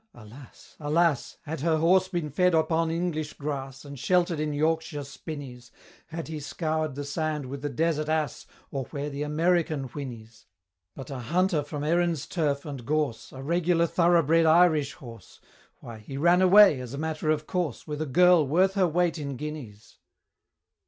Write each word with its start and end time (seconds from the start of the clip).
alas! 0.15 0.75
alas! 0.79 1.37
Had 1.43 1.59
her 1.61 1.77
horse 1.77 2.07
been 2.07 2.31
fed 2.31 2.55
upon 2.55 2.89
English 2.89 3.33
grass, 3.33 3.85
And 3.85 3.99
shelter'd 3.99 4.39
in 4.39 4.51
Yorkshire 4.51 5.03
spinneys, 5.03 5.71
Had 6.07 6.27
he 6.27 6.39
scour'd 6.39 6.95
the 6.95 7.03
sand 7.03 7.45
with 7.45 7.61
the 7.61 7.69
Desert 7.69 8.09
Ass, 8.09 8.47
Or 8.71 8.85
where 8.85 9.11
the 9.11 9.21
American 9.21 9.89
whinnies 9.89 10.45
But 10.95 11.11
a 11.11 11.19
hunter 11.19 11.61
from 11.61 11.83
Erin's 11.83 12.25
turf 12.25 12.65
and 12.65 12.83
gorse, 12.83 13.31
A 13.31 13.43
regular 13.43 13.85
thoroughbred 13.85 14.47
Irish 14.47 14.93
horse, 14.93 15.39
Why, 15.81 15.99
he 15.99 16.17
ran 16.17 16.41
away, 16.41 16.79
as 16.81 16.95
a 16.95 16.97
matter 16.97 17.29
of 17.29 17.45
course, 17.45 17.85
With 17.85 18.01
a 18.01 18.07
girl 18.07 18.47
worth 18.47 18.73
her 18.73 18.87
weight 18.87 19.19
in 19.19 19.35
guineas! 19.37 19.99